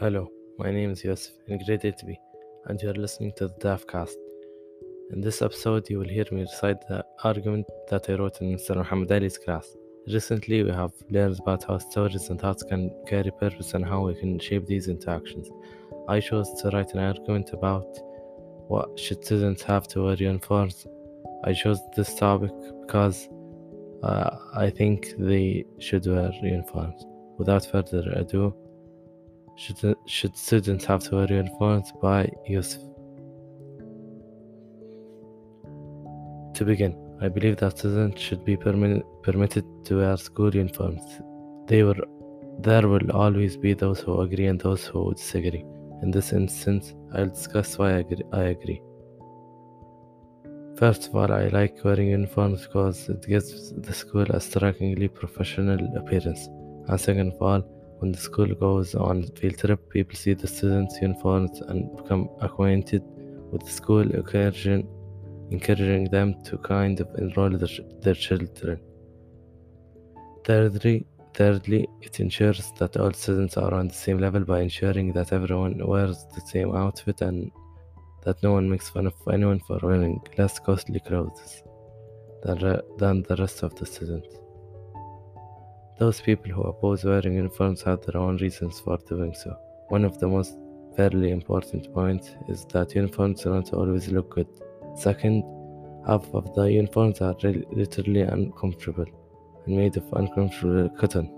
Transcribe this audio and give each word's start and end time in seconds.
Hello, 0.00 0.28
my 0.58 0.72
name 0.72 0.90
is 0.90 1.04
Yousef 1.04 1.30
in 1.46 1.64
grade 1.64 1.82
8B, 1.82 2.16
and 2.66 2.82
you 2.82 2.90
are 2.90 2.94
listening 2.94 3.32
to 3.36 3.46
the 3.46 3.54
DAFcast. 3.60 4.16
In 5.12 5.20
this 5.20 5.40
episode, 5.40 5.88
you 5.88 6.00
will 6.00 6.08
hear 6.08 6.24
me 6.32 6.40
recite 6.40 6.80
the 6.88 7.04
argument 7.22 7.64
that 7.90 8.10
I 8.10 8.14
wrote 8.14 8.40
in 8.40 8.56
Mr. 8.56 8.74
Muhammad 8.74 9.12
Ali's 9.12 9.38
class. 9.38 9.68
Recently, 10.08 10.64
we 10.64 10.72
have 10.72 10.90
learned 11.10 11.38
about 11.38 11.62
how 11.62 11.78
stories 11.78 12.28
and 12.28 12.40
thoughts 12.40 12.64
can 12.64 12.90
carry 13.06 13.30
purpose 13.30 13.74
and 13.74 13.86
how 13.86 14.06
we 14.06 14.16
can 14.16 14.40
shape 14.40 14.66
these 14.66 14.88
into 14.88 15.08
actions. 15.08 15.48
I 16.08 16.18
chose 16.18 16.52
to 16.60 16.70
write 16.70 16.92
an 16.94 16.98
argument 16.98 17.50
about 17.52 17.86
what 18.66 18.98
should 18.98 19.24
students 19.24 19.62
have 19.62 19.86
to 19.88 20.06
wear 20.06 20.16
uniforms. 20.16 20.88
I 21.44 21.52
chose 21.52 21.78
this 21.94 22.16
topic 22.16 22.50
because 22.80 23.28
uh, 24.02 24.30
I 24.56 24.70
think 24.70 25.14
they 25.18 25.64
should 25.78 26.04
wear 26.04 26.32
uniforms. 26.42 27.06
Without 27.38 27.64
further 27.64 28.02
ado, 28.16 28.54
should, 29.56 29.96
should 30.06 30.36
students 30.36 30.84
have 30.86 31.02
to 31.04 31.16
wear 31.16 31.32
uniforms 31.32 31.92
by 32.02 32.30
Yousef? 32.48 32.82
To 36.54 36.64
begin, 36.64 36.96
I 37.20 37.28
believe 37.28 37.56
that 37.58 37.78
students 37.78 38.20
should 38.20 38.44
be 38.44 38.56
permi- 38.56 39.02
permitted 39.22 39.64
to 39.86 39.98
wear 39.98 40.16
school 40.16 40.54
uniforms. 40.54 41.02
They 41.66 41.82
were, 41.82 41.96
there 42.60 42.86
will 42.88 43.10
always 43.12 43.56
be 43.56 43.74
those 43.74 44.00
who 44.00 44.20
agree 44.20 44.46
and 44.46 44.60
those 44.60 44.84
who 44.84 45.14
disagree. 45.14 45.64
In 46.02 46.10
this 46.10 46.32
instance, 46.32 46.94
I'll 47.14 47.28
discuss 47.28 47.78
why 47.78 47.90
I 47.94 47.98
agree. 47.98 48.22
I 48.32 48.42
agree. 48.42 48.82
First 50.76 51.06
of 51.08 51.14
all, 51.14 51.32
I 51.32 51.46
like 51.48 51.78
wearing 51.84 52.08
uniforms 52.08 52.66
because 52.66 53.08
it 53.08 53.24
gives 53.26 53.72
the 53.72 53.92
school 53.92 54.26
a 54.30 54.40
strikingly 54.40 55.06
professional 55.06 55.78
appearance. 55.96 56.48
And 56.88 57.00
second 57.00 57.32
of 57.32 57.40
all, 57.40 57.62
when 57.98 58.12
the 58.12 58.18
school 58.18 58.46
goes 58.54 58.94
on 58.94 59.22
field 59.36 59.58
trip, 59.58 59.90
people 59.90 60.16
see 60.16 60.34
the 60.34 60.46
students' 60.46 61.00
uniforms 61.00 61.60
and 61.60 61.96
become 61.96 62.28
acquainted 62.40 63.02
with 63.50 63.64
the 63.64 63.70
school, 63.70 64.02
encouraging, 64.02 64.86
encouraging 65.50 66.04
them 66.10 66.42
to 66.44 66.58
kind 66.58 67.00
of 67.00 67.08
enroll 67.18 67.50
their, 67.50 67.68
their 68.02 68.14
children. 68.14 68.80
Thirdly, 70.44 71.06
thirdly, 71.34 71.88
it 72.02 72.20
ensures 72.20 72.72
that 72.78 72.96
all 72.96 73.12
students 73.12 73.56
are 73.56 73.72
on 73.72 73.88
the 73.88 73.94
same 73.94 74.18
level 74.18 74.44
by 74.44 74.60
ensuring 74.60 75.12
that 75.12 75.32
everyone 75.32 75.80
wears 75.86 76.26
the 76.34 76.40
same 76.42 76.74
outfit 76.74 77.20
and 77.22 77.50
that 78.24 78.42
no 78.42 78.52
one 78.52 78.68
makes 78.68 78.88
fun 78.88 79.06
of 79.06 79.14
anyone 79.32 79.60
for 79.60 79.78
wearing 79.82 80.20
less 80.38 80.58
costly 80.58 81.00
clothes 81.00 81.62
than, 82.42 82.80
than 82.98 83.22
the 83.22 83.36
rest 83.36 83.62
of 83.62 83.74
the 83.76 83.86
students. 83.86 84.43
Those 85.96 86.20
people 86.20 86.50
who 86.50 86.62
oppose 86.62 87.04
wearing 87.04 87.34
uniforms 87.34 87.82
have 87.82 88.04
their 88.04 88.20
own 88.20 88.36
reasons 88.38 88.80
for 88.80 88.98
doing 89.08 89.32
so. 89.32 89.56
One 89.88 90.04
of 90.04 90.18
the 90.18 90.26
most 90.26 90.58
fairly 90.96 91.30
important 91.30 91.92
points 91.94 92.30
is 92.48 92.64
that 92.72 92.96
uniforms 92.96 93.42
do 93.42 93.50
not 93.50 93.72
always 93.72 94.08
look 94.08 94.34
good. 94.34 94.48
Second, 94.96 95.44
half 96.04 96.26
of 96.34 96.52
the 96.54 96.64
uniforms 96.64 97.20
are 97.20 97.36
literally 97.42 98.22
uncomfortable 98.22 99.06
and 99.66 99.76
made 99.76 99.96
of 99.96 100.12
uncomfortable 100.14 100.88
cotton. 100.98 101.32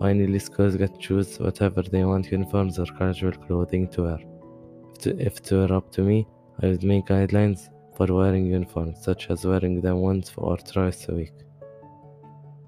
Finally, 0.00 0.40
schools 0.40 0.74
get 0.74 0.92
to 0.94 1.00
choose 1.00 1.38
whatever 1.38 1.82
they 1.82 2.04
want 2.04 2.32
uniforms 2.32 2.80
or 2.80 2.86
casual 2.86 3.32
clothing 3.32 3.86
to 3.90 4.02
wear. 4.02 4.18
If, 4.94 4.98
to, 5.02 5.10
if 5.20 5.38
it 5.38 5.52
were 5.52 5.72
up 5.72 5.92
to 5.92 6.02
me, 6.02 6.26
I 6.60 6.66
would 6.66 6.82
make 6.82 7.06
guidelines 7.06 7.68
for 7.96 8.12
wearing 8.12 8.46
uniforms, 8.46 9.04
such 9.04 9.30
as 9.30 9.44
wearing 9.44 9.80
them 9.80 9.98
once 9.98 10.32
or 10.36 10.56
twice 10.56 11.08
a 11.08 11.14
week. 11.14 11.34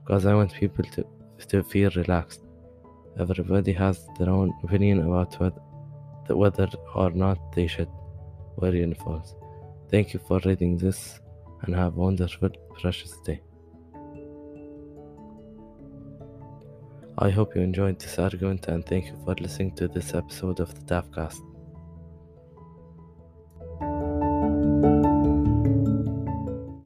Because 0.04 0.26
I 0.26 0.34
want 0.34 0.52
people 0.52 0.84
to, 0.84 1.06
to 1.48 1.62
feel 1.62 1.90
relaxed. 1.96 2.40
Everybody 3.18 3.72
has 3.72 4.06
their 4.18 4.28
own 4.28 4.52
opinion 4.62 5.00
about 5.00 5.38
whether, 5.40 5.62
whether 6.28 6.68
or 6.94 7.10
not 7.10 7.38
they 7.54 7.66
should 7.66 7.88
wear 8.56 8.74
uniforms. 8.74 9.34
Thank 9.90 10.12
you 10.12 10.20
for 10.26 10.40
reading 10.44 10.76
this 10.76 11.20
and 11.62 11.74
have 11.74 11.96
a 11.96 12.00
wonderful, 12.00 12.50
precious 12.80 13.16
day. 13.24 13.40
I 17.16 17.30
hope 17.30 17.54
you 17.54 17.62
enjoyed 17.62 18.00
this 18.00 18.18
argument 18.18 18.66
and 18.66 18.84
thank 18.84 19.06
you 19.06 19.16
for 19.24 19.34
listening 19.36 19.74
to 19.76 19.86
this 19.86 20.14
episode 20.14 20.58
of 20.58 20.74
the 20.74 20.94
DAFcast. 20.94 21.53